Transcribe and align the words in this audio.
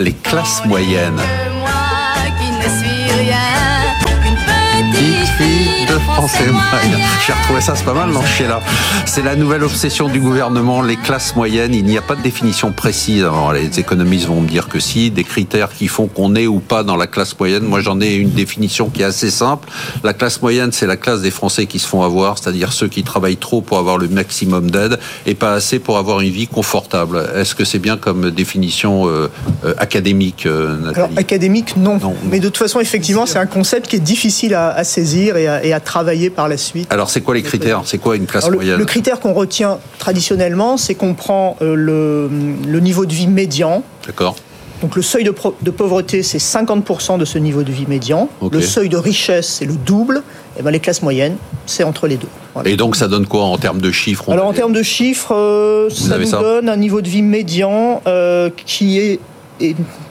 les 0.00 0.14
classes 0.14 0.64
moyennes. 0.64 1.49
Français 6.14 6.44
J'ai 7.26 7.32
retrouvé 7.32 7.60
ça, 7.60 7.74
c'est 7.76 7.84
pas 7.84 7.94
mal, 7.94 8.10
non, 8.10 8.20
là. 8.20 8.60
C'est 9.06 9.22
la 9.22 9.36
nouvelle 9.36 9.62
obsession 9.62 10.08
du 10.08 10.20
gouvernement, 10.20 10.82
les 10.82 10.96
classes 10.96 11.36
moyennes. 11.36 11.74
Il 11.74 11.84
n'y 11.84 11.98
a 11.98 12.02
pas 12.02 12.16
de 12.16 12.22
définition 12.22 12.72
précise. 12.72 13.22
Alors, 13.22 13.52
les 13.52 13.78
économistes 13.78 14.26
vont 14.26 14.40
me 14.40 14.48
dire 14.48 14.68
que 14.68 14.80
si, 14.80 15.10
des 15.10 15.24
critères 15.24 15.70
qui 15.70 15.88
font 15.88 16.06
qu'on 16.06 16.34
est 16.34 16.46
ou 16.46 16.60
pas 16.60 16.82
dans 16.82 16.96
la 16.96 17.06
classe 17.06 17.38
moyenne. 17.38 17.62
Moi, 17.62 17.80
j'en 17.80 18.00
ai 18.00 18.14
une 18.14 18.30
définition 18.30 18.88
qui 18.88 19.02
est 19.02 19.04
assez 19.04 19.30
simple. 19.30 19.68
La 20.02 20.12
classe 20.12 20.42
moyenne, 20.42 20.72
c'est 20.72 20.86
la 20.86 20.96
classe 20.96 21.20
des 21.22 21.30
Français 21.30 21.66
qui 21.66 21.78
se 21.78 21.86
font 21.86 22.02
avoir, 22.02 22.38
c'est-à-dire 22.38 22.72
ceux 22.72 22.88
qui 22.88 23.02
travaillent 23.02 23.36
trop 23.36 23.60
pour 23.60 23.78
avoir 23.78 23.98
le 23.98 24.08
maximum 24.08 24.70
d'aide 24.70 24.98
et 25.26 25.34
pas 25.34 25.52
assez 25.52 25.78
pour 25.78 25.98
avoir 25.98 26.20
une 26.20 26.32
vie 26.32 26.48
confortable. 26.48 27.28
Est-ce 27.36 27.54
que 27.54 27.64
c'est 27.64 27.78
bien 27.78 27.96
comme 27.96 28.30
définition 28.30 29.08
euh, 29.08 29.30
euh, 29.64 29.74
académique, 29.78 30.46
euh, 30.46 30.92
Alors, 30.94 31.10
académique, 31.16 31.76
non. 31.76 31.98
Mais 32.30 32.40
de 32.40 32.48
toute 32.48 32.56
façon, 32.56 32.80
effectivement, 32.80 33.26
c'est 33.26 33.38
un 33.38 33.46
concept 33.46 33.88
qui 33.88 33.96
est 33.96 34.00
difficile 34.00 34.54
à, 34.54 34.82
saisir 34.84 35.36
et 35.36 35.46
à, 35.46 35.64
et 35.64 35.72
à 35.72 35.80
travailler 35.80 35.99
par 36.34 36.48
la 36.48 36.56
suite. 36.56 36.92
Alors 36.92 37.10
c'est 37.10 37.20
quoi 37.20 37.34
les 37.34 37.42
critères? 37.42 37.82
C'est 37.84 37.98
quoi 37.98 38.16
une 38.16 38.26
classe 38.26 38.50
moyenne? 38.50 38.78
le, 38.78 38.84
critère 38.84 39.20
qu'on 39.20 39.32
retient 39.32 39.78
traditionnellement, 39.98 40.76
c'est 40.76 40.94
qu'on 40.94 41.14
prend 41.14 41.56
euh, 41.62 41.74
le, 41.74 42.80
niveau 42.80 43.06
de 43.06 43.12
vie 43.12 43.28
médian. 43.28 43.82
D'accord. 44.06 44.36
Donc 44.80 44.96
le 44.96 45.02
seuil 45.02 45.24
de, 45.24 45.30
pauvreté, 45.70 46.22
c'est 46.22 46.38
50% 46.38 47.18
de 47.18 47.26
ce 47.26 47.36
niveau 47.38 47.62
de 47.62 47.70
vie 47.70 47.84
médian. 47.86 48.30
Le 48.50 48.62
seuil 48.62 48.88
de 48.88 48.96
richesse, 48.96 49.56
c'est 49.58 49.66
le 49.66 49.74
double. 49.74 50.22
Et 50.58 50.62
ben 50.62 50.70
les 50.70 50.80
classes 50.80 51.02
moyennes, 51.02 51.36
c'est 51.66 51.84
entre 51.84 52.06
les 52.06 52.16
deux. 52.16 52.28
Et 52.64 52.76
donc 52.76 52.96
ça 52.96 53.06
donne 53.06 53.26
quoi 53.26 53.44
en 53.44 53.58
termes 53.58 53.80
de 53.80 53.90
chiffres 53.90 54.32
Alors 54.32 54.46
en 54.46 54.52
termes 54.52 54.72
de 54.72 54.82
chiffres, 54.82 55.34
euh, 55.34 55.90
ça 55.90 56.18
nous 56.18 56.30
donne 56.30 56.68
un 56.68 56.76
niveau 56.76 57.02
de 57.02 57.08
vie 57.08 57.22
médian 57.22 58.02
euh, 58.06 58.50
qui 58.66 58.98
est 58.98 59.20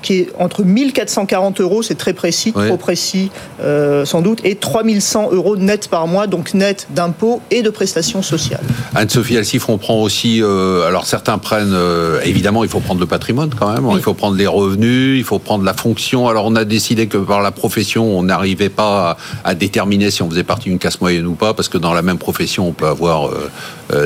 qui 0.02 0.13
est 0.13 0.30
entre 0.38 0.63
1440 0.63 1.62
euros, 1.62 1.84
c'est 1.84 1.98
très 1.98 2.13
précis, 2.13 2.53
trop 2.53 2.77
précis 2.77 3.31
euh, 3.62 4.06
sans 4.06 4.22
doute, 4.22 4.39
et 4.44 4.56
3100 4.56 5.31
euros 5.31 5.58
net 5.58 5.88
par 5.88 6.08
mois, 6.08 6.28
donc 6.28 6.53
net 6.53 6.88
d'impôts 6.91 7.41
et 7.52 7.61
de 7.61 7.69
prestations 7.69 8.22
sociales. 8.22 8.64
Anne-Sophie 8.95 9.38
Alcifre, 9.38 9.69
on 9.69 9.78
prend 9.78 10.02
aussi, 10.02 10.41
euh, 10.41 10.88
alors 10.88 11.06
certains 11.06 11.38
prennent, 11.38 11.73
euh, 11.73 12.22
évidemment, 12.23 12.64
il 12.64 12.69
faut 12.69 12.80
prendre 12.80 13.00
le 13.00 13.08
patrimoine 13.08 13.50
quand 13.58 13.72
même, 13.72 13.88
il 13.95 14.02
faut 14.02 14.14
prendre 14.14 14.38
les 14.38 14.47
revenus, 14.47 15.17
il 15.17 15.23
faut 15.23 15.39
prendre 15.39 15.63
la 15.63 15.73
fonction. 15.73 16.28
Alors 16.28 16.45
on 16.45 16.56
a 16.56 16.66
décidé 16.66 17.08
que 17.08 17.17
par 17.17 17.41
la 17.41 17.52
profession, 17.52 18.17
on 18.17 18.23
n'arrivait 18.23 18.69
pas 18.69 19.17
à, 19.44 19.56
déterminer 19.56 20.11
si 20.11 20.22
on 20.23 20.30
faisait 20.30 20.44
partie 20.44 20.69
d'une 20.69 20.80
classe 20.80 21.02
moyenne 21.02 21.28
ou 21.28 21.34
pas, 21.34 21.53
parce 21.53 21.67
que 21.67 21.78
dans 21.78 21.94
la 21.94 22.02
même 22.02 22.17
profession, 22.17 22.67
on 22.67 22.72
peut 22.72 22.88
avoir 22.88 23.30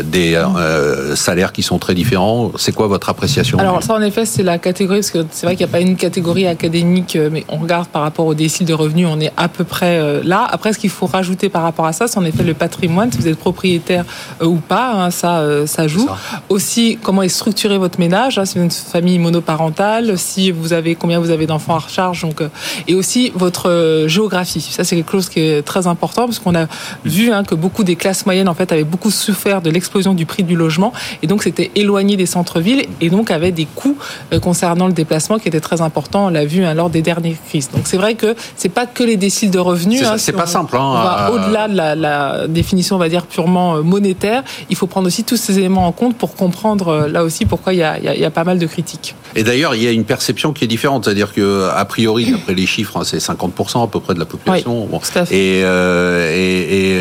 des 0.03 0.41
salaires 1.15 1.51
qui 1.51 1.63
sont 1.63 1.79
très 1.79 1.93
différents. 1.93 2.51
C'est 2.57 2.73
quoi 2.73 2.87
votre 2.87 3.09
appréciation 3.09 3.59
Alors 3.59 3.83
ça, 3.83 3.93
en 3.93 4.01
effet, 4.01 4.25
c'est 4.25 4.43
la 4.43 4.57
catégorie, 4.57 4.99
parce 4.99 5.11
que 5.11 5.25
c'est 5.31 5.45
vrai 5.45 5.55
qu'il 5.55 5.65
n'y 5.65 5.71
a 5.71 5.73
pas 5.73 5.81
une 5.81 5.95
catégorie 5.95 6.47
académique, 6.47 7.15
euh, 7.15 7.29
mais 7.31 7.45
on 7.49 7.57
regarde 7.57 7.87
par 7.87 8.01
rapport 8.01 8.25
au 8.25 8.33
décile 8.33 8.65
de 8.65 8.73
revenus, 8.73 9.07
on 9.09 9.19
est 9.19 9.31
à 9.37 9.47
peu 9.47 9.63
près 9.63 9.97
euh, 9.97 10.21
là. 10.23 10.47
Après, 10.49 10.73
ce 10.73 10.79
qu'il 10.79 10.89
faut 10.89 11.05
rajouter 11.05 11.49
par 11.49 11.63
rapport 11.63 11.85
à 11.85 11.93
ça, 11.93 12.07
c'est 12.07 12.17
en 12.17 12.25
effet 12.25 12.43
le 12.43 12.53
patrimoine, 12.53 13.11
si 13.11 13.17
vous 13.17 13.27
êtes 13.27 13.37
propriétaire 13.37 14.05
euh, 14.41 14.45
ou 14.45 14.55
pas, 14.55 14.93
hein, 14.93 15.11
ça, 15.11 15.43
ça 15.67 15.87
joue. 15.87 16.09
Aussi, 16.49 16.97
comment 17.01 17.21
est 17.21 17.29
structuré 17.29 17.77
votre 17.77 17.99
ménage, 17.99 18.39
si 18.45 18.57
vous 18.57 18.65
êtes 18.65 18.73
une 18.73 18.91
famille 18.91 19.19
monoparentale, 19.19 20.17
si 20.17 20.51
vous 20.51 20.73
avez 20.73 20.95
combien 20.95 21.19
vous 21.19 21.29
avez 21.29 21.45
d'enfants 21.45 21.75
à 21.75 21.79
recharge, 21.79 22.21
donc 22.21 22.41
et 22.87 22.95
aussi 22.95 23.31
votre 23.35 24.05
géographie. 24.07 24.61
Ça, 24.61 24.83
c'est 24.83 24.95
quelque 24.95 25.11
chose 25.11 25.29
qui 25.29 25.39
est 25.39 25.61
très 25.63 25.87
important 25.87 26.25
parce 26.25 26.39
qu'on 26.39 26.55
a 26.55 26.67
vu 27.05 27.31
hein, 27.31 27.43
que 27.43 27.55
beaucoup 27.55 27.83
des 27.83 27.95
classes 27.95 28.25
moyennes 28.25 28.47
en 28.47 28.53
fait 28.53 28.71
avaient 28.71 28.83
beaucoup 28.83 29.11
souffert 29.11 29.61
de 29.61 29.69
l'explosion 29.73 30.13
du 30.13 30.25
prix 30.25 30.43
du 30.43 30.55
logement 30.55 30.93
et 31.21 31.27
donc 31.27 31.43
c'était 31.43 31.71
éloigné 31.75 32.17
des 32.17 32.25
centres-villes 32.25 32.85
et 33.02 33.09
donc 33.09 33.31
avait 33.31 33.52
des 33.52 33.66
coûts 33.66 33.97
concernant 34.41 34.88
le 34.88 34.93
déplacement 34.93 35.39
qui 35.39 35.47
était 35.47 35.59
très 35.59 35.81
important, 35.81 36.27
on 36.27 36.29
l'a 36.29 36.45
vu 36.45 36.63
hein, 36.63 36.73
lors 36.73 36.89
des 36.89 37.02
dernières 37.02 37.38
crises. 37.47 37.69
Donc 37.71 37.83
c'est 37.85 37.97
vrai 37.97 38.16
que 38.16 38.35
c'est 38.55 38.69
pas 38.69 38.85
que 38.85 39.03
les 39.03 39.17
déciles 39.17 39.51
de 39.51 39.59
revenus. 39.59 40.03
C'est 40.17 40.33
hein, 40.33 40.38
pas 40.38 40.45
simple. 40.45 40.75
Hein, 40.77 41.29
euh, 41.29 41.35
Au-delà 41.35 41.67
de 41.67 41.75
la, 41.75 42.47
définition, 42.47 42.95
on 42.95 42.99
va 42.99 43.09
dire 43.09 43.25
purement 43.25 43.75
euh, 43.75 43.81
monétaire, 43.81 44.44
il 44.69 44.75
faut 44.75 44.88
prendre 44.88 45.07
aussi 45.07 45.23
tous 45.23 45.38
ces 45.38 45.57
éléments 45.59 45.88
en 45.88 45.91
compte 45.91 46.17
pour 46.17 46.35
comprendre 46.35 46.88
euh, 46.90 47.07
là 47.07 47.23
aussi 47.23 47.45
pourquoi 47.45 47.73
il 47.73 47.79
y 47.79 47.84
a, 47.84 48.31
pas 48.31 48.44
mal 48.44 48.59
de 48.59 48.66
critiques. 48.66 49.16
Et 49.35 49.44
d'ailleurs, 49.44 49.75
il 49.75 49.84
y 49.84 49.88
a 49.88 49.91
une 49.91 50.05
perception 50.05 50.53
qui 50.53 50.63
est 50.63 50.67
différente, 50.67 51.05
c'est-à-dire 51.05 51.34
que 51.34 51.69
a 51.69 51.85
priori, 51.85 52.31
d'après 52.31 52.53
les 52.53 52.66
chiffres, 52.66 53.03
c'est 53.03 53.17
50% 53.17 53.84
à 53.84 53.88
peu 53.88 54.00
près 54.00 54.13
de 54.13 54.19
la 54.19 54.25
population. 54.25 54.88
et, 55.31 55.59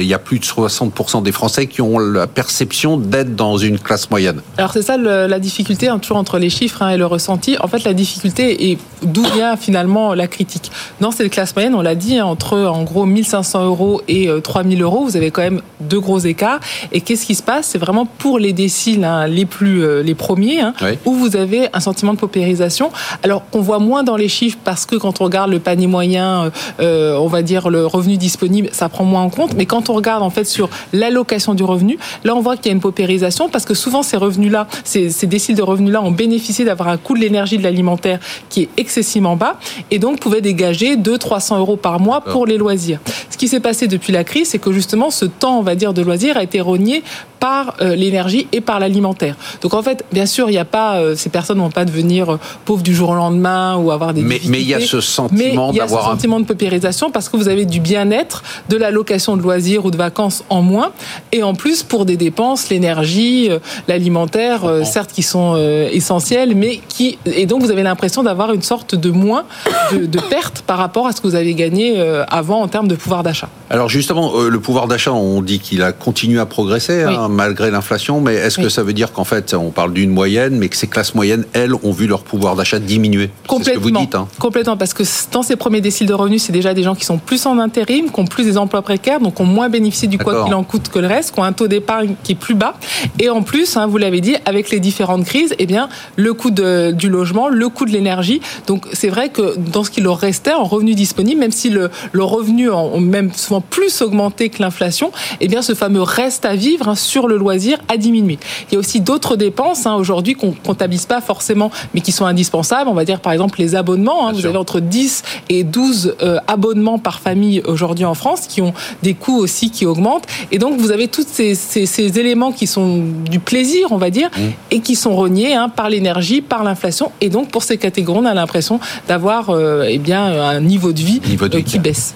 il 0.01 0.07
y 0.07 0.15
a 0.15 0.19
plus 0.19 0.39
de 0.39 0.45
60% 0.45 1.23
des 1.23 1.33
Français 1.33 1.67
qui 1.67 1.81
ont 1.81 1.99
la 1.99 2.27
perception 2.27 2.62
d'être 2.97 3.35
dans 3.35 3.57
une 3.57 3.79
classe 3.79 4.11
moyenne. 4.11 4.41
Alors 4.59 4.73
c'est 4.73 4.83
ça 4.83 4.97
la 4.97 5.39
difficulté, 5.39 5.89
toujours 6.01 6.17
entre 6.17 6.39
les 6.39 6.51
chiffres 6.51 6.83
et 6.89 6.97
le 6.97 7.07
ressenti. 7.07 7.57
En 7.61 7.69
fait, 7.69 7.85
la 7.85 7.95
difficulté 7.95 8.71
et 8.71 8.79
d'où 9.03 9.25
vient 9.35 9.57
finalement 9.57 10.15
la 10.15 10.27
critique. 10.27 10.71
Dans 11.01 11.11
cette 11.11 11.31
classe 11.31 11.55
moyenne, 11.55 11.75
on 11.75 11.83
l'a 11.83 11.95
dit, 11.95 12.19
hein, 12.19 12.27
entre 12.27 12.59
en 12.59 12.83
gros 12.83 13.07
1500 13.07 13.65
euros 13.65 14.03
et 14.09 14.29
3000 14.43 14.81
euh, 14.81 14.85
euros, 14.85 15.05
vous 15.05 15.17
avez 15.17 15.31
quand 15.31 15.43
même 15.43 15.61
deux 15.81 16.01
gros 16.01 16.19
écarts. 16.19 16.61
Et 16.93 17.01
qu'est-ce 17.01 17.27
qui 17.27 17.35
se 17.35 17.43
passe? 17.43 17.69
C'est 17.69 17.79
vraiment 17.79 18.07
pour 18.07 18.39
les 18.39 18.53
déciles 18.53 19.05
hein, 19.05 19.27
les 19.27 19.47
plus 19.47 19.85
euh, 19.85 20.03
les 20.03 20.15
premiers, 20.15 20.61
hein, 20.61 20.75
où 21.05 21.15
vous 21.15 21.37
avez 21.37 21.69
un 21.73 21.81
sentiment 21.81 22.15
de 22.15 22.19
paupérisation. 22.19 22.91
Alors 23.23 23.43
qu'on 23.51 23.61
voit 23.61 23.79
moins 23.79 24.03
dans 24.03 24.17
les 24.17 24.29
chiffres 24.29 24.59
parce 24.65 24.87
que 24.87 24.97
quand 24.97 25.21
on 25.21 25.25
regarde 25.25 25.51
le 25.51 25.59
panier 25.59 25.87
moyen, 25.87 26.51
euh, 26.81 27.17
on 27.17 27.29
va 27.29 27.43
dire 27.43 27.71
le 27.71 27.87
revenu 27.87 28.17
disponible, 28.17 28.69
ça 28.73 28.89
prend 28.89 29.05
moins 29.05 29.23
en 29.23 29.31
compte. 29.31 29.55
Mais 29.55 29.67
quand 29.67 29.91
on 29.91 29.95
regarde 29.95 30.23
en 30.23 30.31
fait 30.31 30.45
sur 30.45 30.69
l'allocation 30.93 31.55
du 31.55 31.65
revenu, 31.65 31.99
là 32.25 32.35
on 32.35 32.41
voit 32.41 32.52
qu'il 32.57 32.67
y 32.67 32.69
a 32.71 32.73
une 32.73 32.81
paupérisation 32.81 33.49
parce 33.49 33.65
que 33.65 33.75
souvent 33.75 34.03
ces 34.03 34.17
revenus-là, 34.17 34.67
ces, 34.85 35.11
ces 35.11 35.27
déciles 35.27 35.57
de 35.57 35.63
revenus-là 35.63 36.03
ont 36.03 36.11
bénéficié 36.11 36.65
d'avoir 36.65 36.89
un 36.89 36.97
coût 36.97 37.15
de 37.15 37.21
l'énergie 37.21 37.59
de 37.59 37.63
l'alimentaire 37.63 38.19
qui 38.49 38.63
est 38.63 38.69
excessivement 38.77 39.37
bas 39.37 39.59
et 39.91 39.99
donc 39.99 40.21
pouvait 40.21 40.41
dégager 40.41 40.97
200-300 40.97 41.59
euros 41.59 41.77
par 41.77 42.01
mois 42.01 42.21
pour 42.21 42.47
les 42.47 42.59
loisirs. 42.59 43.01
Ce 43.31 43.37
qui 43.37 43.49
s'est 43.49 43.61
passé 43.61 43.89
depuis 43.89 44.13
la 44.13 44.25
crise, 44.25 44.49
c'est 44.49 44.59
que 44.59 44.73
justement 44.73 45.11
ce 45.11 45.25
temps, 45.25 45.59
on 45.59 45.63
va 45.63 45.75
dire, 45.75 45.95
de 45.95 46.03
loisirs 46.03 46.37
a 46.37 46.43
été 46.43 46.61
rogné 46.61 47.03
par 47.43 47.75
euh, 47.81 47.97
l'énergie 47.97 48.47
et 48.53 48.61
par 48.61 48.79
l'alimentaire. 48.79 49.35
Donc 49.63 49.75
en 49.75 49.83
fait, 49.83 50.05
bien 50.13 50.27
sûr, 50.27 50.49
il 50.49 50.53
n'y 50.53 50.59
a 50.59 50.65
pas, 50.65 50.99
euh, 50.99 51.17
ces 51.17 51.29
personnes 51.29 51.57
ne 51.59 51.63
vont 51.63 51.73
pas 51.73 51.85
devenir 51.85 52.35
euh, 52.35 52.39
pauvres 52.65 52.85
du 52.85 52.95
jour 52.95 53.11
au 53.11 53.15
lendemain 53.17 53.77
ou 53.79 53.91
avoir 53.91 54.15
des 54.15 54.23
mais, 54.23 54.41
Mais 54.47 54.61
il 54.61 54.69
y 54.69 54.75
a 54.75 54.81
ce 54.81 55.01
sentiment 55.01 55.73
d'avoir 55.73 56.09
un 56.09 56.13
sentiment 56.13 56.39
de 56.39 56.45
paupérisation 56.45 57.11
parce 57.11 57.29
que 57.29 57.37
vous 57.37 57.49
avez 57.49 57.65
du 57.65 57.81
bien-être, 57.81 58.45
de 58.69 58.77
la 58.77 58.93
location 58.93 59.37
de 59.37 59.43
loisirs 59.43 59.85
ou 59.85 59.91
de 59.91 59.97
vacances 59.97 60.45
en 60.51 60.63
moins, 60.63 60.93
et 61.33 61.43
en 61.43 61.55
plus 61.55 61.83
pour 61.83 62.05
des 62.05 62.17
dépenses, 62.17 62.42
l'énergie, 62.71 63.51
l'alimentaire, 63.89 64.61
certes 64.85 65.11
qui 65.13 65.23
sont 65.23 65.57
essentielles, 65.93 66.55
mais 66.55 66.81
qui 66.89 67.19
et 67.27 67.47
donc 67.47 67.63
vous 67.63 67.71
avez 67.71 67.83
l'impression 67.83 68.23
d'avoir 68.23 68.53
une 68.53 68.63
sorte 68.63 68.95
de 68.95 69.11
moins 69.11 69.45
de, 69.93 70.07
de 70.07 70.21
perte 70.21 70.63
par 70.67 70.79
rapport 70.79 71.07
à 71.07 71.13
ce 71.13 71.21
que 71.21 71.27
vous 71.27 71.35
avez 71.35 71.55
gagné 71.55 72.01
avant 72.29 72.63
en 72.63 72.69
termes 72.69 72.89
de 72.89 72.95
pouvoir 72.95 73.23
d'achat. 73.23 73.49
Alors 73.71 73.89
justement, 73.89 74.33
le 74.41 74.61
pouvoir 74.61 74.87
d'achat, 74.87 75.13
on 75.13 75.43
dit 75.43 75.59
qu'il 75.59 75.83
a 75.83 75.93
continué 75.93 76.41
à 76.41 76.47
progresser. 76.47 77.03
Hein, 77.03 77.29
malgré 77.29 77.71
l'inflation, 77.71 78.21
mais 78.21 78.35
est-ce 78.35 78.59
que 78.59 78.69
ça 78.69 78.83
veut 78.83 78.93
dire 78.93 79.13
qu'en 79.13 79.25
fait, 79.25 79.55
on 79.55 79.71
parle 79.71 79.93
d'une 79.93 80.11
moyenne, 80.11 80.57
mais 80.57 80.69
que 80.69 80.77
ces 80.77 80.87
classes 80.87 81.15
moyennes, 81.15 81.45
elles, 81.53 81.75
ont 81.75 81.93
vu 81.93 82.07
leur 82.07 82.23
pouvoir 82.23 82.57
d'achat 82.57 82.79
diminuer? 82.79 83.31
Complètement. 83.47 83.65
C'est 83.65 83.71
ce 83.71 83.79
que 83.79 83.83
vous 83.83 83.91
dites. 83.91 84.15
Hein. 84.15 84.29
Complètement, 84.39 84.77
parce 84.77 84.95
que 84.95 85.03
dans 85.33 85.43
ces 85.43 85.57
premiers 85.57 85.81
déciles 85.81 86.07
de 86.07 86.15
revenus, 86.15 86.43
c'est 86.43 86.53
déjà 86.53 86.75
des 86.75 86.83
gens 86.83 86.95
qui 86.95 87.05
sont 87.05 87.19
plus 87.19 87.45
en 87.47 87.59
intérim, 87.59 88.11
qui 88.11 88.21
ont 88.21 88.25
plus 88.25 88.45
des 88.45 88.59
emplois 88.59 88.83
précaires, 88.83 89.21
donc 89.21 89.41
ont 89.41 89.45
moins 89.45 89.69
bénéficié 89.69 90.09
du 90.09 90.19
quoi 90.19 90.45
qu'il 90.45 90.55
en 90.55 90.65
coûte 90.65 90.89
que 90.89 90.99
le 90.99 91.07
reste, 91.07 91.35
qui 91.35 91.41
ont 91.41 91.45
un 91.45 91.53
taux 91.53 91.69
d'épargne 91.69 92.15
qui 92.23 92.32
plus 92.35 92.55
bas. 92.55 92.75
Et 93.19 93.29
en 93.29 93.43
plus, 93.43 93.77
hein, 93.77 93.87
vous 93.87 93.99
l'avez 93.99 94.21
dit, 94.21 94.37
avec 94.45 94.71
les 94.71 94.81
différentes 94.81 95.25
crises, 95.25 95.55
eh 95.59 95.67
bien, 95.67 95.89
le 96.17 96.35
coût 96.35 96.51
de, 96.51 96.93
du 96.93 97.09
logement, 97.09 97.49
le 97.49 97.69
coût 97.69 97.85
de 97.85 97.91
l'énergie. 97.91 98.41
Donc, 98.67 98.87
c'est 98.93 99.09
vrai 99.09 99.29
que 99.29 99.57
dans 99.57 99.85
ce 99.85 99.91
qui 99.91 100.01
leur 100.01 100.19
restait 100.19 100.53
en 100.53 100.65
revenus 100.65 100.97
disponibles, 100.97 101.41
même 101.41 101.53
si 101.53 101.71
le, 101.71 101.91
le 102.13 102.25
revenu 102.25 102.71
ont 102.71 103.01
même 103.01 103.33
souvent 103.35 103.61
plus 103.61 104.03
augmenté 104.03 104.49
que 104.49 104.63
l'inflation, 104.63 105.13
eh 105.41 105.49
bien, 105.49 105.63
ce 105.63 105.75
fameux 105.75 106.03
reste 106.03 106.45
à 106.45 106.57
vivre 106.57 106.89
hein, 106.89 106.95
sur 106.95 107.29
le 107.29 107.37
loisir 107.37 107.79
a 107.89 107.97
diminué. 107.97 108.39
Il 108.71 108.75
y 108.75 108.77
a 108.77 108.79
aussi 108.79 109.01
d'autres 109.01 109.37
dépenses 109.37 109.87
hein, 109.87 109.95
aujourd'hui 109.95 110.35
qu'on 110.35 110.53
comptabilise 110.53 111.07
pas 111.07 111.21
forcément, 111.21 111.71
mais 111.95 112.01
qui 112.01 112.13
sont 112.13 112.27
indispensables. 112.27 112.89
On 112.89 112.95
va 112.95 113.05
dire 113.05 113.21
par 113.21 113.33
exemple 113.33 113.59
les 113.59 113.75
abonnements. 113.75 114.29
Hein. 114.29 114.33
Vous 114.33 114.47
avez 114.47 114.57
entre 114.57 114.81
10 114.81 115.23
et 115.49 115.65
12 115.65 116.17
euh, 116.23 116.39
abonnements 116.47 116.99
par 116.99 117.21
famille 117.21 117.63
aujourd'hui 117.67 118.05
en 118.05 118.15
France, 118.15 118.43
qui 118.49 118.61
ont 118.61 118.75
des 119.03 119.15
coûts 119.15 119.39
aussi 119.39 119.71
qui 119.71 119.87
augmentent. 119.87 120.27
Et 120.51 120.59
donc 120.59 120.79
vous 120.79 120.91
avez 120.91 121.09
tous 121.09 121.27
ces, 121.29 121.55
ces, 121.55 122.12
éléments 122.19 122.53
qui 122.53 122.67
sont 122.67 123.03
du 123.31 123.39
plaisir, 123.39 123.89
on 123.91 123.97
va 123.97 124.11
dire, 124.11 124.29
mmh. 124.29 124.41
et 124.71 124.81
qui 124.81 124.97
sont 124.97 125.15
reniés 125.17 125.55
hein, 125.55 125.69
par 125.69 125.91
l'énergie, 125.91 126.41
par 126.41 126.65
l'inflation. 126.65 127.13
Et 127.21 127.29
donc 127.29 127.51
pour 127.51 127.63
ces 127.63 127.79
catégories, 127.79 128.21
on 128.23 128.27
a 128.27 128.35
l'impression 128.35 128.81
d'avoir 129.09 129.51
euh, 129.51 129.87
eh 129.89 129.99
bien 129.99 130.25
un 130.25 130.61
niveau 130.61 130.93
de 130.93 131.01
vie, 131.01 131.21
euh, 131.43 131.63
qui 131.63 131.79
baisse. 131.79 132.15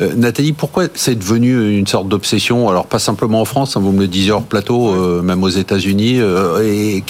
Euh, 0.00 0.12
Nathalie, 0.16 0.52
pourquoi 0.52 0.84
c'est 0.94 1.14
devenu 1.14 1.78
une 1.78 1.86
sorte 1.86 2.08
d'obsession? 2.08 2.68
Alors 2.68 2.86
pas 2.86 2.98
simplement 2.98 3.40
en 3.40 3.44
France, 3.44 3.76
hein, 3.76 3.80
vous 3.80 3.92
me 3.92 4.00
le 4.00 4.08
disiez 4.08 4.32
hors 4.32 4.42
plateau, 4.42 4.90
euh, 4.90 5.22
même 5.22 5.42
aux 5.44 5.48
États-Unis. 5.48 6.18
Euh, 6.18 6.62
et, 6.64 7.04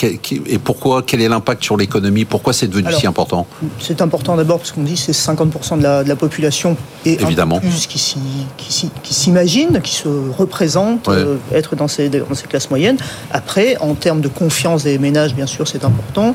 et, 0.46 0.58
pourquoi 0.58 1.02
Quel 1.02 1.22
est 1.22 1.28
l'impact 1.28 1.64
sur 1.64 1.76
l'économie? 1.76 2.26
Pourquoi 2.26 2.52
c'est 2.52 2.69
devenu 2.69 2.92
si 2.92 3.06
important? 3.06 3.46
C'est 3.81 4.02
important 4.02 4.36
d'abord 4.36 4.58
parce 4.58 4.72
qu'on 4.72 4.82
dit 4.82 4.98
c'est 4.98 5.12
50% 5.12 5.78
de 5.78 5.82
la, 5.82 6.04
de 6.04 6.08
la, 6.08 6.16
population 6.16 6.76
et 7.06 7.20
Évidemment. 7.22 7.58
plus 7.58 7.86
qui, 7.86 8.16
qui 8.56 9.14
s'imagine, 9.14 9.81
qui 9.82 9.94
se 9.94 10.08
représente 10.36 11.08
être 11.52 11.76
dans 11.76 11.88
ces, 11.88 12.10
dans 12.29 12.35
ces 12.35 12.47
classes 12.47 12.71
moyennes. 12.71 12.97
Après, 13.31 13.76
en 13.79 13.94
termes 13.94 14.21
de 14.21 14.29
confiance 14.29 14.85
des 14.85 14.99
ménages, 14.99 15.35
bien 15.35 15.47
sûr, 15.47 15.67
c'est 15.69 15.85
important. 15.85 16.35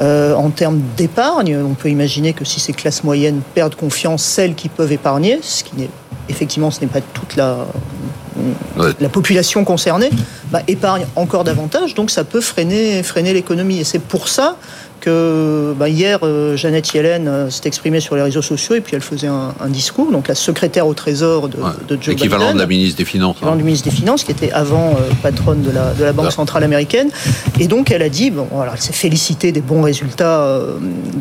en 0.00 0.50
termes 0.50 0.80
d'épargne, 0.96 1.56
on 1.56 1.74
peut 1.74 1.88
imaginer 1.88 2.32
que 2.32 2.44
si 2.44 2.60
ces 2.60 2.72
classes 2.72 3.04
moyennes 3.04 3.40
perdent 3.54 3.74
confiance, 3.74 4.22
celles 4.22 4.54
qui 4.54 4.68
peuvent 4.68 4.92
épargner, 4.92 5.38
ce 5.42 5.64
qui 5.64 5.76
n'est 5.76 5.90
effectivement, 6.28 6.70
ce 6.70 6.80
n'est 6.80 6.86
pas 6.86 7.00
toute 7.00 7.36
la, 7.36 7.66
la 9.00 9.08
population 9.08 9.64
concernée, 9.64 10.10
bah, 10.50 10.60
épargne 10.66 11.06
encore 11.16 11.44
davantage, 11.44 11.94
donc 11.94 12.10
ça 12.10 12.24
peut 12.24 12.40
freiner, 12.40 13.02
freiner 13.02 13.32
l'économie. 13.32 13.78
Et 13.78 13.84
c'est 13.84 13.98
pour 13.98 14.28
ça 14.28 14.56
que 15.04 15.74
bah, 15.78 15.88
hier, 15.88 16.20
euh, 16.22 16.56
Jeannette 16.56 16.92
Yellen 16.94 17.28
euh, 17.28 17.50
s'est 17.50 17.66
exprimée 17.66 18.00
sur 18.00 18.16
les 18.16 18.22
réseaux 18.22 18.42
sociaux 18.42 18.74
et 18.74 18.80
puis 18.80 18.94
elle 18.94 19.02
faisait 19.02 19.26
un, 19.26 19.52
discours, 19.68 20.10
donc 20.10 20.28
la 20.28 20.34
secrétaire 20.34 20.86
au 20.86 20.94
Trésor 20.94 21.48
de, 21.48 21.58
de 21.88 21.98
Joe 22.00 22.14
L'équivalent 22.14 22.54
de 22.54 22.58
la 22.58 22.66
ministre 22.66 22.98
des 22.98 23.04
Finances. 23.04 23.36
L'équivalent 23.36 23.56
du 23.56 23.64
ministre 23.64 23.88
des 23.88 23.94
Finances, 23.94 24.24
qui 24.24 24.30
était 24.30 24.52
avant 24.52 24.92
euh, 24.92 25.12
patronne 25.22 25.62
de 25.62 25.70
la, 25.70 25.92
de 25.92 26.04
la 26.04 26.12
Banque 26.12 26.32
centrale 26.32 26.64
américaine. 26.64 27.10
Et 27.60 27.66
donc 27.66 27.90
elle 27.90 28.02
a 28.02 28.08
dit, 28.08 28.30
bon, 28.30 28.46
voilà, 28.50 28.72
elle 28.74 28.80
s'est 28.80 28.92
félicitée 28.92 29.52
des 29.52 29.60
bons 29.60 29.82
résultats 29.82 30.58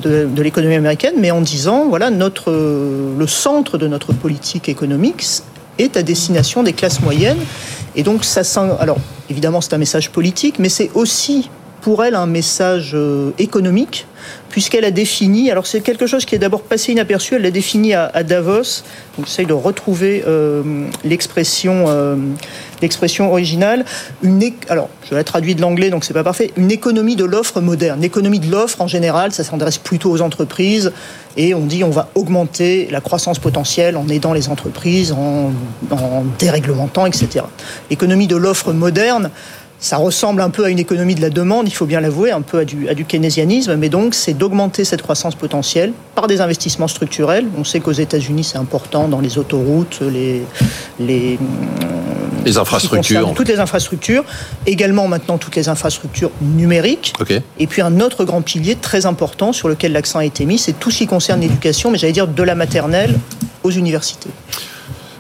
de, 0.02 0.26
de 0.26 0.42
l'économie 0.42 0.76
américaine, 0.76 1.16
mais 1.20 1.32
en 1.32 1.42
disant, 1.42 1.88
voilà, 1.90 2.10
notre, 2.10 2.52
le 2.52 3.28
centre 3.28 3.78
de 3.78 3.88
notre 3.88 4.14
politique 4.14 4.70
économique 4.70 5.26
est 5.78 5.98
à 5.98 6.04
destination 6.04 6.64
des 6.64 6.74
classes 6.74 7.02
moyennes. 7.02 7.40
Et 7.96 8.04
donc 8.04 8.24
ça 8.24 8.44
sent, 8.44 8.70
alors 8.80 8.98
évidemment 9.30 9.62
c'est 9.62 9.74
un 9.74 9.78
message 9.78 10.10
politique, 10.10 10.56
mais 10.60 10.70
c'est 10.70 10.90
aussi 10.94 11.50
pour 11.84 12.06
elle 12.06 12.16
un 12.16 12.26
message 12.26 12.92
euh, 12.94 13.32
économique, 13.38 14.08
puisqu'elle 14.50 14.86
a 14.86 14.92
défini, 14.92 15.52
alors 15.52 15.68
c'est 15.68 15.82
quelque 15.82 16.08
chose 16.08 16.24
qui 16.24 16.34
est 16.34 16.40
d'abord 16.40 16.62
passé 16.62 16.94
inaperçu, 16.94 17.36
elle 17.36 17.42
l'a 17.42 17.52
défini 17.52 17.94
à, 17.94 18.24
Davos, 18.24 18.84
donc 19.18 19.26
j'essaye 19.26 19.46
de 19.46 19.54
retrouver 19.54 20.24
euh, 20.26 20.64
l'expression 21.04 21.86
euh, 21.90 22.16
originale, 23.20 23.84
une, 24.22 24.42
alors 24.70 24.90
je 25.10 25.14
la 25.14 25.26
traduis 25.26 25.56
de 25.56 25.62
l'anglais, 25.62 25.90
donc 25.90 26.06
c'est 26.06 26.14
pas 26.14 26.24
parfait, 26.24 26.54
une 26.56 26.72
économie 26.72 27.18
de 27.18 27.26
l'offre 27.26 27.60
moderne. 27.60 28.00
L'économie 28.00 28.40
de 28.40 28.50
l'offre, 28.50 28.80
en 28.80 28.88
général, 28.88 29.34
ça 29.34 29.44
s'adresse 29.44 29.78
plutôt 29.78 30.10
aux 30.10 30.22
entreprises, 30.22 30.94
et 31.36 31.54
on 31.54 31.66
dit 31.66 31.84
on 31.84 31.90
va 31.90 32.08
augmenter 32.16 32.88
la 32.92 33.02
croissance 33.02 33.40
potentielle 33.40 33.98
en 33.98 34.08
aidant 34.08 34.32
les 34.32 34.48
entreprises, 34.48 35.12
en, 35.12 35.52
en 35.92 36.24
déréglementant, 36.40 37.06
etc. 37.06 37.44
L'économie 37.90 38.28
de 38.28 38.38
l'offre 38.38 38.72
moderne, 38.72 39.32
ça 39.84 39.98
ressemble 39.98 40.42
un 40.42 40.50
peu 40.50 40.64
à 40.64 40.70
une 40.70 40.80
économie 40.80 41.14
de 41.14 41.20
la 41.20 41.30
demande, 41.30 41.68
il 41.68 41.74
faut 41.74 41.86
bien 41.86 42.00
l'avouer, 42.00 42.32
un 42.32 42.42
peu 42.42 42.60
à 42.60 42.66
du, 42.66 42.88
à 42.88 42.94
du 42.94 43.04
keynésianisme, 43.04 43.76
mais 43.76 43.90
donc 43.90 44.16
c'est 44.16 44.34
d'augmenter 44.34 44.86
cette 44.86 45.02
croissance 45.02 45.36
potentielle 45.36 45.92
par 46.16 46.28
des 46.28 46.40
investissements 46.40 46.88
structurels. 46.88 47.48
On 47.58 47.66
sait 47.66 47.82
qu'aux 47.82 47.92
États-Unis, 47.92 48.46
c'est 48.46 48.58
important 48.58 49.10
dans 49.10 49.20
les 49.20 49.38
autoroutes, 49.38 50.00
les, 50.00 50.44
les, 51.02 51.38
les 52.46 52.58
infrastructures. 52.58 53.34
Toutes 53.36 53.50
les 53.50 53.60
infrastructures, 53.60 54.24
également 54.66 55.10
maintenant 55.10 55.38
toutes 55.38 55.58
les 55.58 55.68
infrastructures 55.68 56.32
numériques. 56.42 57.14
Et 57.60 57.68
puis 57.68 57.82
un 57.82 58.00
autre 58.00 58.24
grand 58.24 58.42
pilier 58.42 58.78
très 58.78 59.06
important 59.06 59.52
sur 59.52 59.68
lequel 59.68 59.92
l'accent 59.92 60.20
a 60.20 60.26
été 60.26 60.46
mis, 60.46 60.60
c'est 60.60 60.80
tout 60.80 60.92
ce 60.92 61.00
qui 61.00 61.08
concerne 61.08 61.42
l'éducation, 61.42 61.92
mais 61.92 61.98
j'allais 61.98 62.14
dire 62.14 62.30
de 62.30 62.44
la 62.44 62.56
maternelle 62.56 63.20
aux 63.64 63.72
universités. 63.72 64.30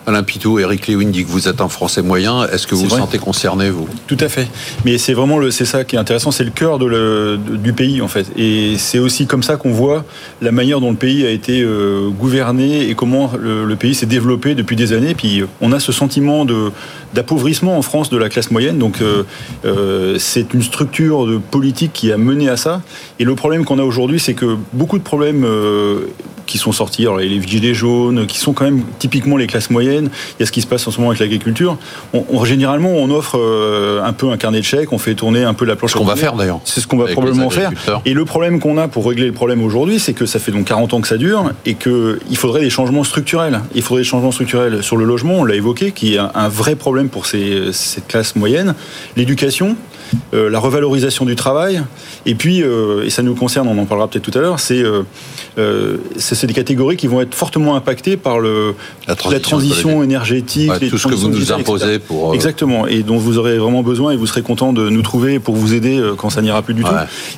Alain 0.05 0.23
Pitou, 0.23 0.59
Eric 0.59 0.88
Lewin 0.88 1.09
dit 1.09 1.23
que 1.23 1.29
vous 1.29 1.47
êtes 1.47 1.61
un 1.61 1.69
Français 1.69 2.01
moyen. 2.01 2.45
Est-ce 2.47 2.67
que 2.67 2.75
vous 2.75 2.83
vous 2.83 2.97
sentez 2.97 3.19
concerné, 3.19 3.69
vous? 3.69 3.88
Tout 4.07 4.17
à 4.19 4.27
fait. 4.27 4.47
Mais 4.83 4.97
c'est 4.97 5.13
vraiment 5.13 5.38
le, 5.38 5.50
c'est 5.50 5.65
ça 5.65 5.85
qui 5.85 5.95
est 5.95 6.00
intéressant, 6.00 6.31
c'est 6.31 6.44
le 6.44 6.51
cœur 6.51 6.77
de 6.77 6.85
le, 6.85 7.38
du 7.38 7.71
pays 7.71 8.01
en 8.01 8.09
fait. 8.09 8.27
Et 8.38 8.75
c'est 8.77 9.00
aussi 9.00 9.27
comme 9.27 9.44
ça 9.44 9.55
qu'on 9.55 9.71
voit 9.71 10.03
la 10.41 10.51
manière 10.51 10.81
dont 10.81 10.91
le 10.91 10.97
pays 10.97 11.25
a 11.25 11.29
été 11.29 11.61
euh, 11.61 12.09
gouverné 12.09 12.89
et 12.89 12.95
comment 12.95 13.31
le, 13.39 13.73
pays 13.75 13.95
s'est 13.95 14.05
développé 14.05 14.55
depuis 14.55 14.75
des 14.75 14.94
années. 14.94 15.15
Puis 15.15 15.44
on 15.61 15.71
a 15.71 15.79
ce 15.79 15.91
sentiment 15.91 16.45
de 16.45 16.71
d'appauvrissement 17.13 17.77
en 17.77 17.81
France 17.81 18.09
de 18.09 18.17
la 18.17 18.27
classe 18.27 18.51
moyenne. 18.51 18.79
Donc 18.79 19.01
euh, 19.01 19.23
euh, 19.65 20.17
c'est 20.19 20.53
une 20.53 20.63
structure 20.63 21.25
de 21.25 21.38
politique 21.38 21.91
qui 21.94 22.11
a 22.11 22.17
mené 22.17 22.50
à 22.50 22.57
ça. 22.57 22.81
Et 23.19 23.23
le 23.23 23.35
problème 23.35 23.63
qu'on 23.63 23.79
a 23.79 23.83
aujourd'hui, 23.83 24.19
c'est 24.19 24.33
que 24.33 24.57
beaucoup 24.73 24.97
de 24.97 25.03
problèmes 25.03 25.45
qui 26.45 26.57
sont 26.57 26.71
sortis, 26.71 27.03
alors 27.03 27.17
les 27.17 27.41
gilets 27.41 27.73
jaunes, 27.73 28.25
qui 28.27 28.38
sont 28.38 28.53
quand 28.53 28.65
même 28.65 28.83
typiquement 29.00 29.38
les 29.38 29.47
classes 29.47 29.69
moyennes. 29.69 29.93
Il 30.01 30.40
y 30.40 30.44
a 30.44 30.45
ce 30.45 30.51
qui 30.51 30.62
se 30.62 30.68
passe 30.68 30.88
en 30.88 30.92
ce 30.92 30.98
moment 30.98 31.10
avec 31.10 31.19
l'agriculture. 31.19 31.78
On, 32.13 32.44
généralement, 32.45 32.90
on 32.90 33.10
offre 33.12 33.38
euh, 33.40 34.04
un 34.04 34.13
peu 34.13 34.30
un 34.30 34.38
carnet 34.38 34.60
de 34.60 34.66
chèques, 34.66 34.92
on 34.92 34.98
fait 34.98 35.16
tourner 35.16 35.44
un 35.44 35.54
peu 35.54 35.66
la 35.66 35.75
planche. 35.75 35.94
Ce 35.94 35.98
qu'on 35.98 36.06
va 36.06 36.16
faire 36.16 36.36
d'ailleurs. 36.36 36.60
C'est 36.66 36.81
ce 36.81 36.88
qu'on 36.88 36.98
va 36.98 37.07
probablement 37.07 37.50
faire. 37.50 37.72
Et 38.06 38.13
le 38.13 38.25
problème 38.25 38.60
qu'on 38.60 38.78
a 38.78 38.88
pour 38.88 39.07
régler 39.07 39.28
le 39.28 39.34
problème 39.34 39.63
aujourd'hui, 39.63 40.00
c'est 40.00 40.13
que 40.13 40.25
ça 40.25 40.40
fait 40.40 40.51
donc 40.51 40.66
40 40.66 40.94
ans 40.94 41.01
que 41.01 41.07
ça 41.07 41.18
dure 41.18 41.51
et 41.66 41.75
qu'il 41.75 42.38
faudrait 42.38 42.62
des 42.62 42.69
changements 42.69 43.04
structurels. 43.04 43.62
Il 43.75 43.81
faudrait 43.81 44.01
des 44.01 44.07
changements 44.07 44.31
structurels 44.31 44.84
sur 44.84 44.98
le 44.98 45.06
logement, 45.06 45.40
on 45.40 45.44
l'a 45.44 45.56
évoqué, 45.56 45.92
qui 45.92 46.16
est 46.16 46.19
un 46.19 46.50
vrai 46.50 46.75
problème 46.75 47.10
pour 47.10 47.25
ces, 47.25 47.72
cette 47.72 48.07
classe 48.07 48.36
moyenne. 48.36 48.75
L'éducation, 49.16 49.75
euh, 50.33 50.50
la 50.50 50.59
revalorisation 50.59 51.25
du 51.25 51.35
travail, 51.35 51.81
et 52.25 52.35
puis, 52.35 52.61
euh, 52.61 53.05
et 53.05 53.09
ça 53.09 53.21
nous 53.21 53.35
concerne, 53.35 53.67
on 53.67 53.77
en 53.77 53.85
parlera 53.85 54.07
peut-être 54.07 54.23
tout 54.23 54.38
à 54.38 54.41
l'heure, 54.41 54.59
c'est 54.59 54.83
euh, 55.57 55.97
c'est 56.17 56.47
des 56.47 56.53
catégories 56.53 56.97
qui 56.97 57.07
vont 57.07 57.21
être 57.21 57.35
fortement 57.35 57.75
impactées 57.75 58.17
par 58.17 58.39
le, 58.39 58.75
la 59.07 59.15
transition, 59.15 60.03
énergétique, 60.03 60.71
tout 60.89 60.97
ce 60.97 61.07
que 61.07 61.15
vous 61.15 61.29
nous 61.29 61.51
imposez 61.51 62.00
pour 62.00 62.33
exactement, 62.33 62.88
et 62.88 63.03
dont 63.03 63.17
vous 63.17 63.38
aurez 63.38 63.57
vraiment 63.57 63.83
besoin, 63.83 64.11
et 64.11 64.15
vous 64.15 64.27
serez 64.27 64.41
content 64.41 64.73
de 64.73 64.89
nous 64.89 65.01
trouver 65.01 65.39
pour 65.39 65.55
vous 65.55 65.73
aider 65.73 66.01
quand 66.17 66.29
ça 66.29 66.41
n'ira 66.41 66.61
plus 66.61 66.73
du 66.73 66.83
tout. 66.83 66.91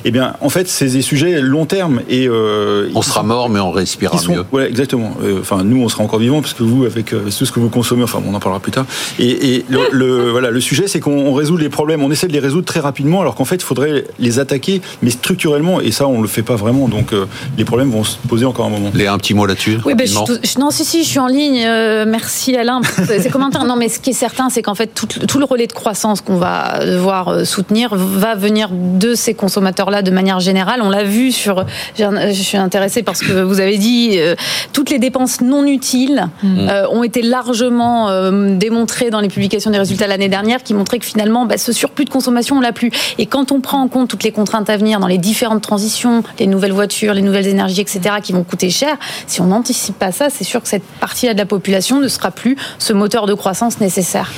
Eh 0.04 0.10
bien, 0.10 0.34
en 0.40 0.48
fait, 0.48 0.68
c'est 0.68 0.88
des 0.88 1.02
sujets 1.02 1.40
long 1.40 1.66
terme 1.66 2.00
et 2.08 2.28
on 2.28 3.02
sera 3.02 3.22
mort, 3.22 3.48
mais 3.48 3.60
on 3.60 3.70
respirera 3.70 4.18
mieux. 4.28 4.44
Ouais, 4.52 4.68
exactement. 4.68 5.16
Enfin, 5.40 5.64
nous, 5.64 5.82
on 5.82 5.88
sera 5.88 6.04
encore 6.04 6.18
vivants 6.18 6.40
parce 6.40 6.54
que 6.54 6.62
vous, 6.62 6.84
avec 6.84 7.06
tout 7.06 7.30
ce 7.30 7.52
que 7.52 7.60
vous 7.60 7.68
consommez, 7.68 8.02
enfin, 8.02 8.22
on 8.26 8.34
en 8.34 8.40
parlera 8.40 8.60
plus 8.60 8.72
tard. 8.72 8.86
Et, 9.18 9.64
le, 9.68 10.30
voilà, 10.30 10.50
le 10.50 10.60
sujet, 10.60 10.88
c'est 10.88 11.00
qu'on 11.00 11.32
résout 11.34 11.56
les 11.56 11.68
problèmes, 11.68 12.02
on 12.02 12.10
essaie 12.10 12.28
de 12.28 12.32
les 12.32 12.38
résoudre 12.38 12.65
très 12.66 12.80
rapidement, 12.80 13.22
alors 13.22 13.34
qu'en 13.34 13.46
fait, 13.46 13.56
il 13.56 13.62
faudrait 13.62 14.04
les 14.18 14.38
attaquer, 14.38 14.82
mais 15.02 15.10
structurellement, 15.10 15.80
et 15.80 15.92
ça, 15.92 16.06
on 16.06 16.20
le 16.20 16.28
fait 16.28 16.42
pas 16.42 16.56
vraiment. 16.56 16.88
Donc, 16.88 17.12
euh, 17.12 17.26
les 17.56 17.64
problèmes 17.64 17.90
vont 17.90 18.04
se 18.04 18.16
poser 18.28 18.44
encore 18.44 18.66
un 18.66 18.70
moment. 18.70 18.90
Léa, 18.92 19.12
un 19.12 19.18
petit 19.18 19.32
mot 19.32 19.46
là-dessus 19.46 19.78
Oui, 19.84 19.94
ben, 19.94 20.06
je, 20.06 20.58
non, 20.58 20.70
si, 20.70 20.84
si, 20.84 21.04
je 21.04 21.08
suis 21.08 21.18
en 21.18 21.28
ligne. 21.28 21.64
Euh, 21.64 22.04
merci 22.06 22.54
Alain. 22.56 22.80
C'est 23.06 23.30
commentaire. 23.30 23.64
Non, 23.64 23.76
mais 23.76 23.88
ce 23.88 24.00
qui 24.00 24.10
est 24.10 24.14
certain, 24.14 24.50
c'est 24.50 24.62
qu'en 24.62 24.74
fait, 24.74 24.88
tout, 24.88 25.06
tout, 25.06 25.38
le 25.38 25.44
relais 25.44 25.66
de 25.66 25.72
croissance 25.72 26.20
qu'on 26.20 26.36
va 26.36 26.84
devoir 26.84 27.28
euh, 27.28 27.44
soutenir 27.44 27.94
va 27.94 28.34
venir 28.34 28.68
de 28.72 29.14
ces 29.14 29.34
consommateurs-là 29.34 30.02
de 30.02 30.10
manière 30.10 30.40
générale. 30.40 30.80
On 30.82 30.90
l'a 30.90 31.04
vu 31.04 31.32
sur. 31.32 31.64
Je 31.96 32.32
suis 32.32 32.58
intéressée 32.58 33.02
parce 33.02 33.20
que 33.20 33.42
vous 33.42 33.60
avez 33.60 33.78
dit 33.78 34.18
toutes 34.72 34.90
les 34.90 34.98
dépenses 34.98 35.40
non 35.40 35.64
utiles 35.64 36.28
mm. 36.42 36.70
ont 36.90 37.02
été 37.02 37.22
largement 37.22 38.10
démontrées 38.56 39.10
dans 39.10 39.20
les 39.20 39.28
publications 39.28 39.70
des 39.70 39.78
résultats 39.78 40.06
l'année 40.06 40.28
dernière, 40.28 40.62
qui 40.62 40.74
montraient 40.74 40.98
que 40.98 41.06
finalement, 41.06 41.46
bah, 41.46 41.58
ce 41.58 41.72
surplus 41.72 42.04
de 42.04 42.10
consommation, 42.10 42.45
on 42.52 42.60
l'a 42.60 42.72
plus. 42.72 42.90
Et 43.18 43.26
quand 43.26 43.52
on 43.52 43.60
prend 43.60 43.80
en 43.80 43.88
compte 43.88 44.08
toutes 44.08 44.24
les 44.24 44.32
contraintes 44.32 44.70
à 44.70 44.76
venir 44.76 45.00
dans 45.00 45.06
les 45.06 45.18
différentes 45.18 45.62
transitions, 45.62 46.22
les 46.38 46.46
nouvelles 46.46 46.72
voitures, 46.72 47.14
les 47.14 47.22
nouvelles 47.22 47.46
énergies, 47.46 47.80
etc., 47.80 48.16
qui 48.22 48.32
vont 48.32 48.44
coûter 48.44 48.70
cher, 48.70 48.96
si 49.26 49.40
on 49.40 49.46
n'anticipe 49.46 49.98
pas 49.98 50.12
ça, 50.12 50.30
c'est 50.30 50.44
sûr 50.44 50.62
que 50.62 50.68
cette 50.68 50.84
partie-là 51.00 51.34
de 51.34 51.38
la 51.38 51.46
population 51.46 52.00
ne 52.00 52.08
sera 52.08 52.30
plus 52.30 52.56
ce 52.78 52.92
moteur 52.92 53.26
de 53.26 53.34
croissance 53.34 53.80
nécessaire. 53.80 54.32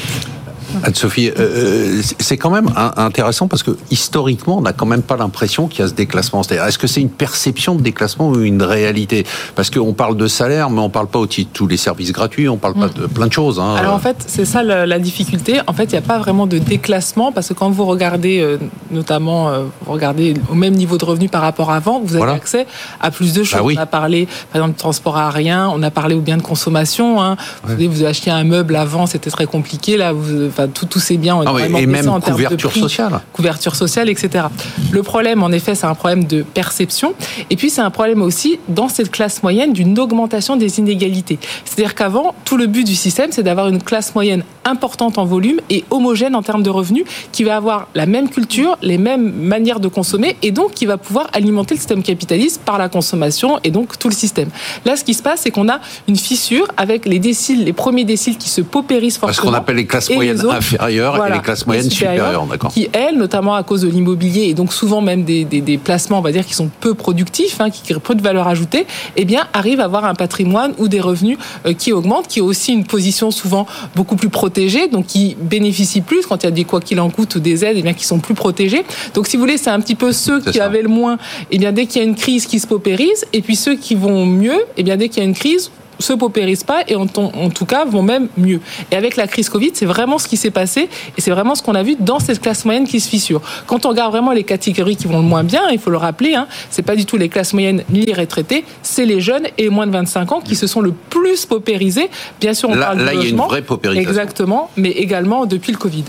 Anne-Sophie, 0.82 1.30
euh, 1.30 1.32
euh, 1.38 2.02
c'est 2.18 2.37
quand 2.37 2.50
même 2.50 2.70
intéressant 2.96 3.48
parce 3.48 3.62
que 3.62 3.76
historiquement, 3.90 4.58
on 4.58 4.62
n'a 4.62 4.72
quand 4.72 4.87
même 4.87 5.02
pas 5.02 5.16
l'impression 5.16 5.66
qu'il 5.66 5.80
y 5.80 5.82
a 5.82 5.88
ce 5.88 5.94
déclassement. 5.94 6.42
est-ce 6.42 6.78
que 6.78 6.87
c'est 6.87 7.00
une 7.00 7.10
perception 7.10 7.75
de 7.75 7.82
déclassement 7.82 8.28
ou 8.28 8.42
une 8.42 8.62
réalité? 8.62 9.25
Parce 9.54 9.70
qu'on 9.70 9.94
parle 9.94 10.16
de 10.16 10.26
salaire, 10.26 10.70
mais 10.70 10.80
on 10.80 10.84
ne 10.84 10.92
parle 10.92 11.08
pas 11.08 11.18
aussi 11.18 11.44
de 11.44 11.50
tous 11.50 11.66
les 11.66 11.76
services 11.76 12.12
gratuits, 12.12 12.48
on 12.48 12.54
ne 12.54 12.58
parle 12.58 12.75
pas 12.75 12.88
de 12.88 13.06
plein 13.06 13.26
de 13.26 13.32
choses. 13.32 13.58
Hein. 13.58 13.75
Alors 13.76 13.94
en 13.94 13.98
fait, 13.98 14.25
c'est 14.26 14.44
ça 14.44 14.62
la, 14.62 14.98
difficulté. 14.98 15.60
En 15.68 15.72
fait, 15.72 15.84
il 15.84 15.92
n'y 15.92 15.98
a 15.98 16.02
pas 16.02 16.18
vraiment 16.18 16.46
de 16.46 16.58
déclassement 16.58 17.30
parce 17.30 17.48
que 17.48 17.54
quand 17.54 17.70
vous 17.70 17.84
regardez, 17.84 18.40
euh, 18.40 18.58
notamment, 18.90 19.50
vous 19.84 19.92
regardez 19.92 20.34
au 20.50 20.54
même 20.54 20.75
niveau 20.75 20.98
de 20.98 21.04
revenu 21.04 21.28
par 21.28 21.42
rapport 21.42 21.70
à 21.70 21.78
avant, 21.78 22.00
vous 22.00 22.16
avez 22.16 22.32
accès 22.32 22.66
à 23.00 23.10
plus 23.10 23.32
de 23.32 23.44
choses. 23.44 23.60
Ah 23.60 23.64
on 23.64 23.76
a 23.76 23.87
parlé, 23.87 24.26
par 24.52 24.60
exemple, 24.60 24.75
de 24.75 24.78
transport 24.78 25.16
aérien, 25.16 25.70
on 25.72 25.82
a 25.82 25.90
parlé 25.90 26.14
aux 26.16 26.20
biens 26.20 26.37
de 26.37 26.42
consommation. 26.42 27.22
Hein. 27.22 27.37
Vous, 27.64 27.76
vous 27.88 28.04
achetiez 28.04 28.32
un 28.32 28.44
meuble 28.44 28.75
avant, 28.76 29.06
c'était 29.06 29.30
très 29.30 29.46
compliqué. 29.46 29.96
Là, 29.96 30.12
vous 30.12 30.50
enfin 30.59 30.69
tous 30.69 30.99
ces 30.99 31.17
biens 31.17 31.41
ah 31.47 31.55
et 31.79 31.87
même 31.87 32.09
en 32.09 32.21
couverture 32.21 32.73
sociale, 32.73 33.21
couverture 33.33 33.77
sociale, 33.77 34.09
etc. 34.09 34.47
Le 34.91 35.03
problème, 35.03 35.43
en 35.43 35.53
effet, 35.53 35.75
c'est 35.75 35.87
un 35.87 35.95
problème 35.95 36.25
de 36.25 36.43
perception, 36.43 37.15
et 37.50 37.57
puis 37.57 37.71
c'est 37.71 37.81
un 37.81 37.91
problème 37.91 38.23
aussi 38.23 38.59
dans 38.69 38.88
cette 38.88 39.11
classe 39.11 39.43
moyenne 39.43 39.73
d'une 39.73 39.99
augmentation 39.99 40.57
des 40.57 40.79
inégalités. 40.79 41.38
C'est-à-dire 41.65 41.95
qu'avant, 41.95 42.35
tout 42.45 42.57
le 42.57 42.67
but 42.67 42.85
du 42.85 42.95
système, 42.95 43.31
c'est 43.31 43.43
d'avoir 43.43 43.69
une 43.69 43.83
classe 43.83 44.15
moyenne 44.15 44.43
importante 44.65 45.19
en 45.19 45.25
volume 45.25 45.61
et 45.71 45.85
homogène 45.91 46.35
en 46.35 46.43
termes 46.43 46.62
de 46.62 46.71
revenus, 46.71 47.05
qui 47.33 47.45
va 47.45 47.57
avoir 47.57 47.88
la 47.95 48.07
même 48.07 48.29
culture, 48.29 48.77
les 48.83 48.99
mêmes 48.99 49.33
manières 49.33 49.81
de 49.81 49.88
consommer, 49.88 50.37
et 50.43 50.50
donc 50.50 50.73
qui 50.73 50.87
va 50.87 50.99
pouvoir 50.99 51.29
alimenter 51.33 51.75
le 51.75 51.79
système 51.79 52.03
capitaliste 52.03 52.61
par 52.65 52.79
la 52.79 52.88
consommation 52.88 53.61
et 53.65 53.71
donc 53.71 53.99
tout 53.99 54.09
le 54.09 54.15
système. 54.15 54.49
Là, 54.85 54.97
ce 54.97 55.05
qui 55.05 55.15
se 55.15 55.23
passe, 55.23 55.41
c'est 55.43 55.50
qu'on 55.50 55.69
a 55.69 55.81
une 56.07 56.17
fissure 56.17 56.67
avec 56.77 57.07
les 57.07 57.19
déciles, 57.19 57.65
les 57.65 57.73
premiers 57.73 58.05
déciles 58.05 58.37
qui 58.37 58.49
se 58.49 58.61
paupérisent 58.61 59.19
fortement. 59.19 59.37
Ce 59.37 59.41
qu'on 59.41 59.55
appelle 59.55 59.77
les 59.77 59.87
classes 59.87 60.11
moyennes 60.11 60.45
inférieures 60.50 61.26
et 61.26 61.33
les 61.33 61.40
classes 61.40 61.67
moyennes 61.67 61.90
supérieures, 61.90 62.47
d'accord. 62.47 62.73
Qui, 62.73 62.88
elles, 62.93 63.17
notamment 63.17 63.55
à 63.55 63.62
cause 63.62 63.83
de 63.83 63.88
l'immobilier 63.88 64.43
et 64.43 64.55
donc 64.55 64.73
souvent 64.73 65.00
même 65.00 65.25
des, 65.25 65.45
des, 65.45 65.78
placements, 65.78 66.19
on 66.19 66.23
va 66.23 66.33
dire, 66.33 66.47
qui 66.47 66.55
sont 66.55 66.71
peu 66.81 66.95
productifs, 66.95 67.61
hein, 67.61 67.71
qui 67.71 67.83
créent 67.83 67.99
peu 67.99 68.14
de 68.14 68.23
valeur 68.23 68.49
ajoutée, 68.49 68.87
eh 69.17 69.25
bien, 69.25 69.47
arrivent 69.52 69.81
à 69.81 69.85
avoir 69.85 70.05
un 70.05 70.14
patrimoine 70.14 70.73
ou 70.78 70.88
des 70.88 71.00
revenus 71.00 71.38
euh, 71.67 71.73
qui 71.73 71.93
augmentent, 71.93 72.28
qui 72.28 72.40
ont 72.40 72.47
aussi 72.47 72.73
une 72.73 72.85
position 72.85 73.31
souvent 73.31 73.67
beaucoup 73.95 74.17
plus 74.17 74.28
protégée, 74.28 74.88
donc 74.88 75.07
qui 75.07 75.37
bénéficient 75.40 76.00
plus 76.00 76.26
quand 76.26 76.43
il 76.43 76.47
y 76.47 76.49
a 76.49 76.52
des 76.52 76.64
quoi 76.64 76.81
qu'il 76.81 77.00
en 77.00 77.11
coûte 77.11 77.37
ou 77.37 77.40
des 77.40 77.64
aides, 77.64 77.76
eh 77.78 77.83
bien, 77.83 77.95
qui 77.95 78.05
sont 78.05 78.19
plus 78.19 78.35
protégés. 78.35 78.85
Donc, 79.14 79.26
si 79.26 79.37
vous 79.37 79.43
voulez, 79.43 79.59
c'est 79.59 79.71
un 79.71 79.81
petit 79.81 79.95
peu 79.95 80.12
ceux 80.12 80.40
qui 80.40 80.61
avaient 80.61 80.83
le 80.83 80.88
moins, 80.88 81.19
eh 81.50 81.59
bien, 81.59 81.73
dès 81.73 81.87
qu'il 81.87 82.02
y 82.02 82.05
a 82.05 82.09
une 82.09 82.17
crise 82.17 82.47
qui 82.47 82.61
se 82.61 82.67
paupérise, 82.67 83.25
et 83.33 83.43
puis 83.43 83.57
ceux 83.57 83.76
qui 83.76 83.95
vont 83.95 84.26
mieux, 84.26 84.61
eh 84.76 84.83
bien, 84.83 84.97
dès 84.97 85.09
qu'il 85.09 85.23
y 85.23 85.26
a 85.26 85.28
une 85.28 85.35
crise, 85.35 85.71
se 85.99 86.12
paupérisent 86.12 86.64
pas 86.64 86.83
et 86.87 86.95
en, 86.95 87.07
en, 87.17 87.50
tout 87.50 87.67
cas 87.67 87.85
vont 87.85 88.02
même 88.02 88.28
mieux. 88.37 88.61
Et 88.90 88.97
avec 88.97 89.17
la 89.17 89.26
crise 89.26 89.49
Covid, 89.49 89.71
c'est 89.75 89.87
vraiment 89.87 90.19
ce 90.19 90.28
qui 90.28 90.37
s'est 90.37 90.50
passé 90.50 90.88
et 91.17 91.21
c'est 91.21 91.31
vraiment 91.31 91.55
ce 91.55 91.62
qu'on 91.62 91.75
a 91.75 91.83
vu 91.83 91.97
dans 91.99 92.19
cette 92.19 92.40
classe 92.40 92.64
moyenne 92.64 92.87
qui 92.87 93.00
se 93.00 93.09
fissure. 93.09 93.40
Quand 93.67 93.87
on 93.87 93.90
regarde 93.90 94.12
vraiment 94.12 94.33
les 94.33 94.45
catégories 94.45 94.97
qui 94.97 95.07
vont 95.07 95.19
le 95.19 95.25
moins 95.25 95.45
bien, 95.45 95.62
il 95.71 95.78
faut 95.78 95.90
le 95.90 95.97
rappeler, 95.97 96.35
hein, 96.35 96.47
c'est 96.71 96.83
pas 96.83 96.97
du 96.97 97.07
tout 97.07 97.17
les 97.17 97.28
classes 97.28 97.52
moyennes 97.52 97.83
ni 97.90 98.05
les 98.05 98.14
retraités, 98.14 98.64
c'est 98.83 99.05
les 99.05 99.21
jeunes 99.21 99.47
et 99.57 99.69
moins 99.69 99.87
de 99.87 99.93
25 99.93 100.33
ans 100.33 100.40
qui 100.40 100.57
se 100.57 100.67
sont 100.67 100.81
le 100.81 100.93
plus 100.93 101.47
paupérisés. 101.47 102.11
Bien 102.40 102.55
sûr, 102.55 102.69
on 102.71 102.75
là, 102.75 102.87
parle 102.87 103.02
là, 103.02 103.14
il 103.14 103.23
y 103.23 103.26
a 103.26 103.28
une 103.28 103.37
vraie 103.37 103.62
paupérisation. 103.62 104.09
Exactement, 104.09 104.71
mais 104.76 104.90
également 104.90 105.47
depuis 105.47 105.73
le 105.73 105.78
Covid. 105.78 106.05